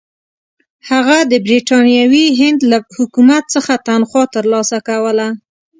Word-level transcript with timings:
هغه 0.89 1.17
د 1.31 1.33
برټانوي 1.45 2.25
هند 2.39 2.59
له 2.71 2.77
حکومت 2.97 3.43
څخه 3.55 3.73
تنخوا 3.87 4.23
ترلاسه 4.35 4.77
کوله. 4.89 5.27